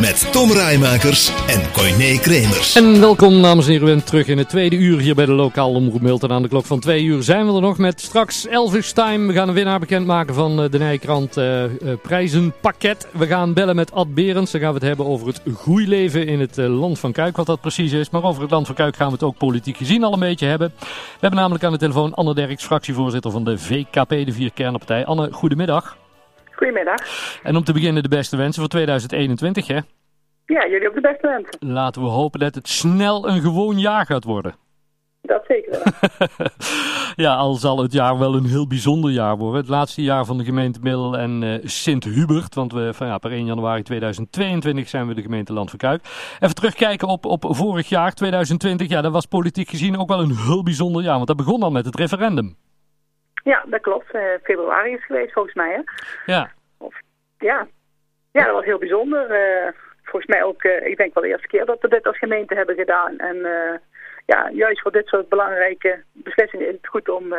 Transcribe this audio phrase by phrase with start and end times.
[0.00, 2.74] Met Tom Rijmakers en Coyne Kremers.
[2.74, 6.00] En welkom dames en heren terug in het tweede uur hier bij de lokaal omroep
[6.00, 6.32] Milton.
[6.32, 9.26] Aan de klok van twee uur zijn we er nog met straks Elvis Time.
[9.26, 11.68] We gaan een winnaar bekendmaken van eh, de Nijkrant uh, uh,
[12.02, 13.08] prijzenpakket.
[13.12, 14.50] We gaan bellen met Ad Berends.
[14.50, 17.36] Dan gaan we het hebben over het groeileven in het land van Kuik.
[17.36, 18.10] Wat dat precies is.
[18.10, 20.46] Maar over het land van Kuik gaan we het ook politiek gezien al een beetje
[20.46, 20.72] hebben.
[20.78, 20.86] We
[21.20, 25.04] hebben namelijk aan de telefoon Anne Derks, fractievoorzitter van de VKP, de Vier Kernpartij.
[25.04, 25.96] Anne, goedemiddag.
[26.56, 26.96] Goedemiddag.
[27.42, 29.78] En om te beginnen de beste wensen voor 2021, hè?
[30.46, 31.72] Ja, jullie ook de beste wensen.
[31.74, 34.54] Laten we hopen dat het snel een gewoon jaar gaat worden.
[35.22, 36.28] Dat zeker wel.
[37.26, 39.60] ja, al zal het jaar wel een heel bijzonder jaar worden.
[39.60, 42.54] Het laatste jaar van de gemeente Middel en uh, Sint-Hubert.
[42.54, 46.02] Want we, van, ja, per 1 januari 2022 zijn we de gemeente Land van Kuik.
[46.40, 48.88] Even terugkijken op, op vorig jaar, 2020.
[48.88, 51.14] Ja, dat was politiek gezien ook wel een heel bijzonder jaar.
[51.14, 52.56] Want dat begon al met het referendum.
[53.44, 54.14] Ja, dat klopt.
[54.14, 55.82] Uh, februari is geweest volgens mij, hè?
[56.32, 56.50] Ja.
[57.38, 57.66] Ja.
[58.32, 59.30] ja, dat was heel bijzonder.
[59.30, 62.18] Uh, volgens mij ook, uh, ik denk wel de eerste keer dat we dit als
[62.18, 63.18] gemeente hebben gedaan.
[63.18, 63.36] En
[64.26, 67.34] ja, juist voor dit soort belangrijke beslissingen is het goed om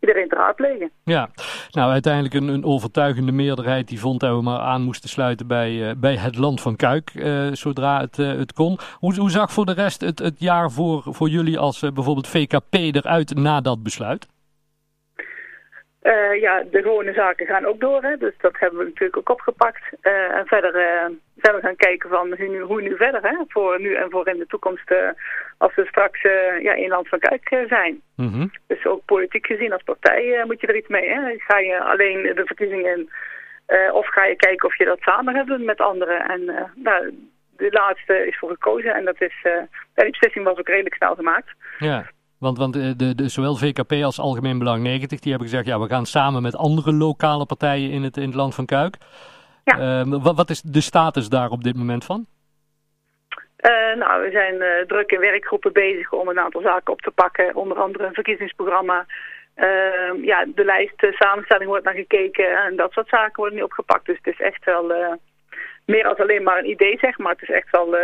[0.00, 0.90] iedereen te raadplegen.
[1.04, 1.30] Ja,
[1.70, 5.94] nou uiteindelijk een, een overtuigende meerderheid die vond dat we maar aan moesten sluiten bij,
[5.96, 7.10] bij het land van Kuik,
[7.52, 8.78] zodra het, het kon.
[8.98, 12.74] Hoe, hoe zag voor de rest het, het jaar voor, voor jullie als bijvoorbeeld VKP
[12.74, 14.31] eruit na dat besluit?
[16.02, 18.16] Uh, ja, de gewone zaken gaan ook door, hè?
[18.16, 19.82] dus dat hebben we natuurlijk ook opgepakt.
[20.02, 23.36] Uh, en verder uh, zijn we gaan kijken van hoe nu, hoe nu verder, hè?
[23.48, 24.94] voor nu en voor in de toekomst,
[25.58, 26.22] als we straks
[26.62, 28.00] ja, in land van Kijk zijn.
[28.16, 28.50] Mm -hmm.
[28.66, 31.08] Dus ook politiek gezien als partij moet je er iets mee.
[31.08, 31.34] Hè?
[31.38, 33.10] Ga je alleen de verkiezingen in,
[33.92, 36.28] of ga je kijken of je dat samen doen met anderen.
[36.28, 37.14] En nou,
[37.56, 39.34] de laatste is voor gekozen en dat is,
[39.94, 41.52] die beslissing was ook redelijk snel gemaakt.
[41.78, 42.06] Ja.
[42.42, 45.88] Want, want de, de, zowel VKP als Algemeen Belang 90, die hebben gezegd, ja, we
[45.88, 48.96] gaan samen met andere lokale partijen in het, in het land van Kuik.
[49.64, 49.78] Ja.
[49.78, 52.26] Uh, wat, wat is de status daar op dit moment van?
[53.66, 57.10] Uh, nou, we zijn uh, druk in werkgroepen bezig om een aantal zaken op te
[57.10, 57.54] pakken.
[57.54, 59.06] Onder andere een verkiezingsprogramma.
[60.22, 64.06] ja, de lijst samenstelling wordt naar gekeken en dat soort zaken worden nu opgepakt.
[64.06, 64.92] Dus het is echt wel
[65.84, 67.32] meer als alleen maar een idee, zeg maar.
[67.32, 67.96] Het is echt wel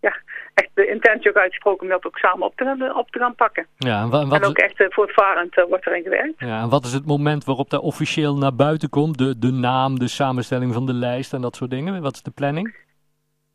[0.00, 0.16] ja,
[0.54, 3.66] echt de intentie ook uitgesproken om dat ook samen op te, op te gaan pakken.
[3.76, 6.34] Ja, en, wat en ook echt uh, voortvarend uh, wordt erin gewerkt.
[6.38, 9.18] Ja, en wat is het moment waarop dat officieel naar buiten komt?
[9.18, 12.02] De, de naam, de samenstelling van de lijst en dat soort dingen?
[12.02, 12.88] Wat is de planning?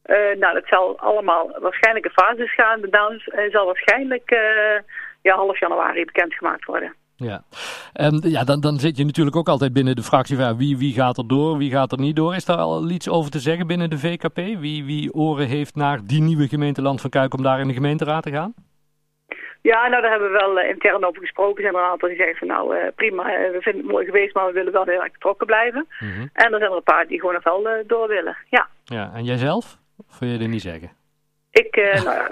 [0.06, 2.82] Uh, nou, dat zal allemaal waarschijnlijk in fases gaan.
[2.82, 3.20] De naam
[3.52, 4.30] zal waarschijnlijk
[5.22, 6.94] ja, half januari bekendgemaakt worden.
[7.18, 7.44] Ja,
[7.94, 10.94] en ja dan, dan zit je natuurlijk ook altijd binnen de fractie van wie, wie
[10.94, 12.36] gaat er door, wie gaat er niet door.
[12.36, 14.36] Is daar al iets over te zeggen binnen de VKP?
[14.36, 17.74] Wie, wie oren heeft naar die nieuwe gemeente Land van Kuik om daar in de
[17.74, 18.54] gemeenteraad te gaan?
[19.62, 21.56] Ja, nou daar hebben we wel uh, intern over gesproken.
[21.56, 23.92] Er zijn er een aantal die zeggen van nou uh, prima, uh, we vinden het
[23.92, 25.88] mooi geweest, maar we willen wel heel erg betrokken blijven.
[26.00, 26.30] Mm -hmm.
[26.34, 28.68] En er zijn er een paar die gewoon nog wel door willen, ja.
[28.84, 29.78] Ja, en jijzelf?
[30.10, 30.92] Of wil je dit niet zeggen?
[31.52, 31.76] Ik,
[32.06, 32.32] nou ja,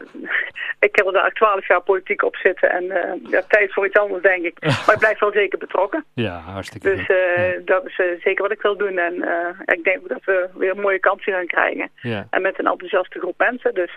[0.83, 3.97] ik heb er daar twaalf jaar politiek op zitten en uh, ja, tijd voor iets
[3.97, 4.57] anders denk ik.
[4.85, 6.05] Maar ik blijf wel zeker betrokken.
[6.13, 7.59] Ja, hartstikke Dus uh, ja.
[7.65, 9.13] dat is uh, zeker wat ik wil doen en
[9.65, 11.89] ik denk dat we weer een mooie kansen gaan krijgen.
[12.01, 12.27] Ja.
[12.29, 13.73] En met een enthousiaste groep mensen.
[13.73, 13.91] Dus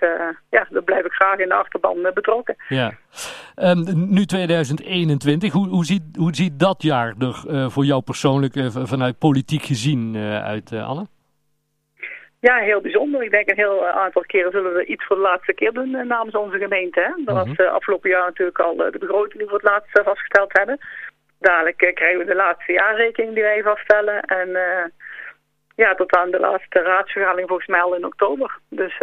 [0.51, 2.57] ja, daar blijf ik graag in de achterban betrokken.
[2.69, 2.93] Ja.
[3.57, 9.19] Um, nu 2021, hoe, hoe, ziet, hoe ziet dat jaar er voor jou persoonlijk vanuit
[9.19, 11.07] politiek gezien uit, Anne?
[12.41, 13.23] Ja, heel bijzonder.
[13.23, 16.03] Ik denk een heel aantal keren zullen we iets voor de laatste keer doen uh,
[16.05, 17.01] namens onze gemeente.
[17.01, 17.25] Hè?
[17.25, 20.53] Dat was uh, afgelopen jaar natuurlijk al de begroting die we voor het laatst vastgesteld
[20.53, 20.79] hebben.
[21.39, 24.21] Dadelijk krijgen we de laatste jaarrekening die wij vaststellen.
[24.23, 24.49] En
[25.75, 28.59] ja, tot aan de laatste raadsvergadering volgens mij al in oktober.
[28.69, 28.99] Dus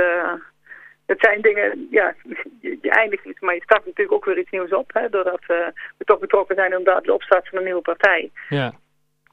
[1.06, 2.16] het zijn dingen, ja,
[2.62, 4.94] je, eindigt iets, maar je start natuurlijk ook weer iets nieuws op.
[4.94, 5.10] Hè?
[5.10, 5.74] Doordat we
[6.06, 8.32] toch betrokken zijn inderdaad de opstart van een nieuwe partij.
[8.50, 8.74] Ja.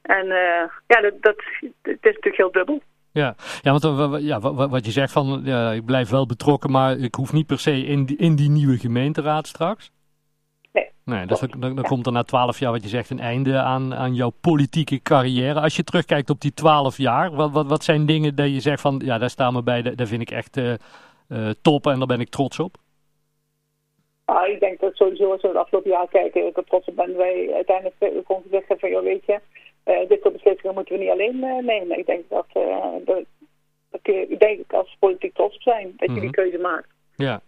[0.01, 0.27] En
[0.87, 1.43] ja, dat, dat,
[1.81, 2.81] het is natuurlijk heel dubbel.
[3.13, 7.15] Ja, ja want ja, wat je zegt van ja, ik blijf wel betrokken, maar ik
[7.15, 9.91] hoef niet per se in die, in die nieuwe gemeenteraad straks.
[10.71, 10.89] Nee.
[11.05, 13.59] Nee, dus dan, dan, dan komt er na twaalf jaar, wat je zegt, een einde
[13.59, 15.61] aan, aan jouw politieke carrière.
[15.61, 18.81] Als je terugkijkt op die twaalf jaar, wat, wat, wat zijn dingen dat je zegt
[18.81, 20.73] van ja, daar staan we bij, daar vind ik echt uh,
[21.27, 22.77] uh, top en daar ben ik trots op?
[24.25, 26.95] Ah, ik denk dat sowieso als we het afgelopen jaar kijken, ik er trots op
[26.95, 29.39] ben wij uiteindelijk kon zeggen van joh, weet je.
[29.91, 31.97] Uh, dit soort beslissingen moeten we niet alleen uh, nemen.
[31.97, 33.23] Ik denk dat, uh, dat,
[33.91, 36.87] dat je, ik denk dat als politiek trots op zijn dat je die keuze maakt.
[37.15, 37.41] Ja.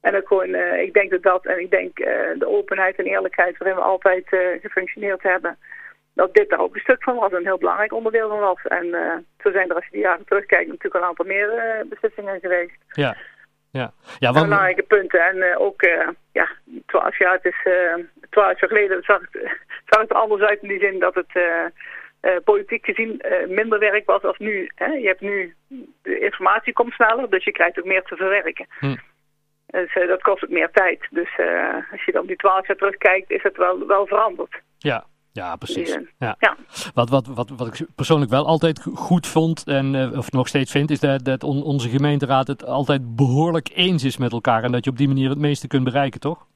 [0.00, 1.96] En ook gewoon, ik denk dat dat, en ik denk
[2.38, 4.24] de openheid en eerlijkheid waarin we altijd
[4.60, 5.58] gefunctioneerd hebben,
[6.14, 8.62] dat dit daar ook een stuk van was, een heel belangrijk onderdeel van was.
[8.62, 11.88] En uh, zo zijn er, als je die jaren terugkijkt, natuurlijk een aantal meer uh,
[11.88, 12.76] beslissingen geweest.
[12.88, 13.16] Ja,
[13.70, 13.92] ja.
[14.18, 14.44] ja want...
[14.44, 15.20] Belangrijke punten.
[15.20, 15.82] En uh, ook,
[16.32, 16.48] ja,
[16.86, 17.62] twaalf jaar, het is
[18.30, 21.32] twaalf jaar geleden zag het, zag het er anders uit in die zin dat het
[22.44, 24.70] politiek gezien minder werk was als nu.
[24.74, 24.92] Hè?
[24.92, 25.54] Je hebt nu,
[26.02, 28.66] de informatie komt sneller, dus je krijgt ook meer te verwerken.
[28.78, 28.96] Hm.
[29.66, 31.06] Dus dat kost ook meer tijd.
[31.10, 31.30] Dus
[31.92, 34.60] als je dan die twaalf jaar terugkijkt, is het wel, wel veranderd.
[34.78, 35.98] Ja, ja, precies.
[36.18, 36.36] Ja.
[36.38, 36.56] ja.
[36.94, 40.70] Wat, wat, wat, wat ik persoonlijk wel altijd goed vond, en, uh, of nog steeds
[40.70, 44.64] vind, is dat, dat on, onze gemeenteraad het altijd behoorlijk eens is met elkaar.
[44.64, 46.46] En dat je op die manier het meeste kunt bereiken, toch?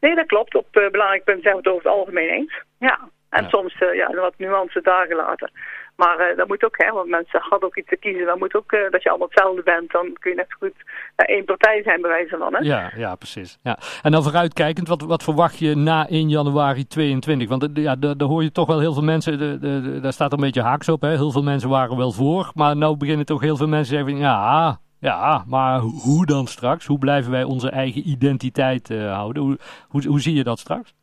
[0.00, 0.54] Nee, dat klopt.
[0.54, 2.62] Op uh, belangrijk punt zijn we het over het algemeen eens.
[2.78, 2.98] Ja.
[3.28, 5.50] En soms uh, ja, wat nuance dagen later.
[5.96, 8.26] Maar uh, dat moet ook, hè, want mensen hadden ook iets te kiezen.
[8.26, 9.90] Dan moet ook uh, dat je allemaal hetzelfde bent.
[9.90, 12.54] Dan kun je net zo goed uh, één partij zijn, bij wijze van.
[12.54, 12.58] Hè?
[12.58, 13.58] Ja, ja, precies.
[13.62, 13.78] Ja.
[14.02, 17.48] En dan vooruitkijkend, wat, wat verwacht je na 1 januari 22?
[17.48, 20.40] Want ja, daar hoor je toch wel heel veel mensen, de, de, daar staat een
[20.40, 21.00] beetje haaks op.
[21.00, 21.08] Hè?
[21.08, 22.50] Heel veel mensen waren wel voor.
[22.54, 26.86] Maar nu beginnen toch heel veel mensen zeggen: ja, ja, maar hoe dan straks?
[26.86, 29.42] Hoe blijven wij onze eigen identiteit houden?
[29.88, 30.94] Hoe, hoe zie je dat straks?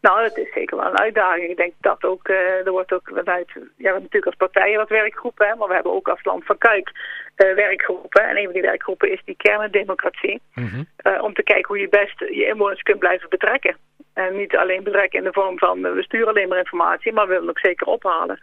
[0.00, 1.50] Nou, het is zeker wel een uitdaging.
[1.50, 4.78] Ik denk dat ook, uh, er wordt ook vanuit, ja, we hebben natuurlijk als partijen
[4.78, 6.90] wat werkgroepen, hè, maar we hebben ook als land van Kuik
[7.36, 8.28] uh, werkgroepen.
[8.28, 10.40] En een van die werkgroepen is die kerndemocratie.
[10.54, 13.76] Mm uh, om te kijken hoe je best je inwoners kunt blijven betrekken.
[14.14, 17.32] En niet alleen betrekken in de vorm van, we sturen alleen maar informatie, maar we
[17.32, 18.40] willen ook zeker ophalen.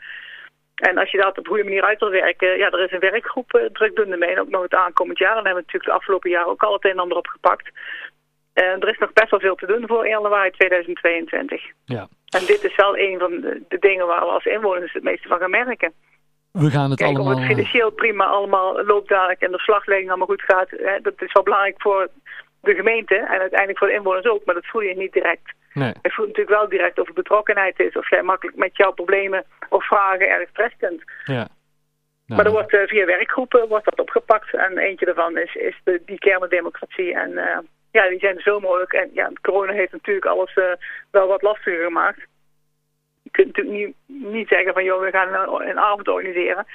[0.75, 3.10] En als je dat op een goede manier uit wil werken, ja, er is een
[3.12, 4.30] werkgroep drukdoende mee.
[4.30, 5.38] En ook nog het aankomend jaar.
[5.38, 7.72] En daar hebben we natuurlijk de afgelopen jaar ook al het een en ander opgepakt.
[8.56, 11.62] Uh, er is nog best wel veel te doen voor 1 januari 2022.
[11.86, 12.07] Ja.
[12.30, 13.31] En dit is wel een van
[13.68, 15.94] de, dingen waar we als inwoners het meeste van gaan merken.
[16.52, 17.34] We gaan het Kijk, allemaal...
[17.34, 20.69] Of het financieel prima allemaal loopt dadelijk en de slaglegging allemaal goed gaat.
[20.69, 22.07] Hè, dat is wel belangrijk voor
[22.62, 24.46] de gemeente en uiteindelijk voor de inwoners ook.
[24.46, 25.54] Maar dat voel je niet direct.
[25.74, 25.94] Nee.
[26.02, 27.96] Je voelt natuurlijk wel direct of er betrokkenheid is.
[27.96, 31.04] Of jij makkelijk met jouw problemen of vragen erg terecht kunt.
[31.24, 31.48] Ja.
[32.25, 34.54] Nou, maar er wordt uh, via werkgroepen wordt dat opgepakt.
[34.54, 37.13] En eentje daarvan is, is de, die kerndemocratie.
[37.13, 37.57] En uh,
[37.95, 38.94] ja, die zijn zo mogelijk.
[38.94, 40.63] En ja, corona heeft natuurlijk alles uh,
[41.12, 42.19] wel wat lastiger gemaakt.
[43.21, 43.95] Je kunt natuurlijk niet,
[44.33, 46.65] niet zeggen van, joh, we gaan een, een, avond organiseren.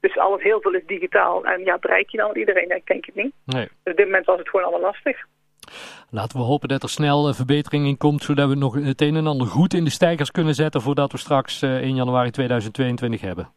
[0.00, 1.44] Dus alles heel veel is digitaal.
[1.44, 2.70] En ja, bereik je dan iedereen?
[2.76, 3.32] Ik denk het niet.
[3.44, 3.68] Nee.
[3.82, 5.24] Dus op dit moment was het gewoon allemaal lastig.
[6.10, 9.26] Laten we hopen dat er snel verbetering in komt, zodat we nog het een en
[9.26, 13.52] ander goed in de stijgers kunnen zetten voordat we straks 1 januari 2022 hebben.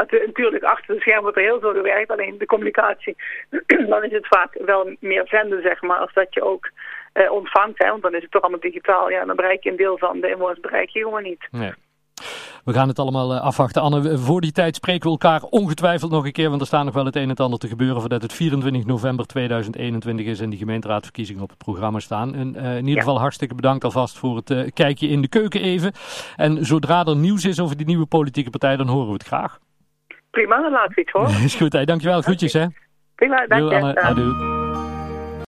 [0.00, 2.10] Maar natuurlijk achter de scherm wordt er heel veel gewerkt.
[2.10, 3.16] Alleen de communicatie,
[3.92, 6.70] dan is het vaak wel meer zenden, zeg maar, als dat je ook
[7.14, 7.78] uh, ontvangt.
[7.78, 9.10] Hè, want dan is het toch allemaal digitaal.
[9.10, 11.48] Ja, dan bereik je een deel van de inwoners bereik je gewoon niet.
[11.50, 11.72] Nee.
[12.64, 13.82] We gaan het allemaal uh, afwachten.
[13.82, 16.94] Anne, voor die tijd spreken we elkaar ongetwijfeld nog een keer, want er staat nog
[16.94, 20.58] wel het een en ander te gebeuren voordat het 24 november 2021 is en die
[20.58, 22.34] gemeenteraadverkiezingen op het programma staan.
[22.34, 23.00] En, uh, in ieder ja.
[23.00, 25.92] geval hartstikke bedankt alvast voor het uh, kijkje in de keuken even.
[26.36, 29.58] En zodra er nieuws is over die nieuwe politieke partij, dan horen we het graag.
[30.30, 31.28] Prima, dan laat we iets hoor.
[31.44, 31.84] is goed, hè.
[31.84, 32.22] dankjewel.
[32.22, 32.66] Groetjes, hè.
[33.14, 33.86] Prima, dankjewel.
[33.86, 34.32] Anne, adieu.